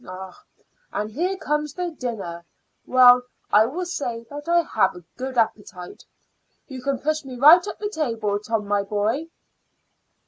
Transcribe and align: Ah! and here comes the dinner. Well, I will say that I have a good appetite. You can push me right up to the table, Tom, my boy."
Ah! 0.07 0.41
and 0.91 1.11
here 1.11 1.37
comes 1.37 1.75
the 1.75 1.91
dinner. 1.91 2.43
Well, 2.87 3.21
I 3.51 3.67
will 3.67 3.85
say 3.85 4.25
that 4.31 4.49
I 4.49 4.63
have 4.63 4.95
a 4.95 5.03
good 5.15 5.37
appetite. 5.37 6.05
You 6.67 6.81
can 6.81 6.97
push 6.97 7.23
me 7.23 7.35
right 7.35 7.67
up 7.67 7.77
to 7.77 7.85
the 7.85 7.91
table, 7.93 8.39
Tom, 8.39 8.67
my 8.67 8.81
boy." 8.81 9.27